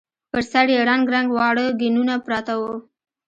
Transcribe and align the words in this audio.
پر 0.31 0.41
سر 0.51 0.67
يې 0.73 0.79
رنګ 0.89 1.03
رنګ 1.15 1.27
واړه 1.37 1.65
ګېنونه 1.79 2.13
پراته 2.25 2.53
وو. 2.59 2.73